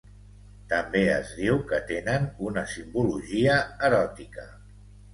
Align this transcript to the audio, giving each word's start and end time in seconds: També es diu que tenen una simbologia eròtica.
També 0.71 1.01
es 1.17 1.33
diu 1.41 1.61
que 1.73 1.81
tenen 1.93 2.27
una 2.49 2.65
simbologia 2.75 3.63
eròtica. 3.93 4.53